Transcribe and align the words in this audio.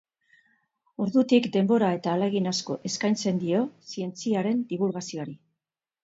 Ordutik 1.03 1.47
denbora 1.55 1.89
eta 1.97 2.09
ahalegin 2.13 2.51
asko 2.51 2.77
eskaintzen 2.89 3.41
dio 3.43 3.59
zientziaren 3.91 4.65
dibulgazioari. 4.73 5.37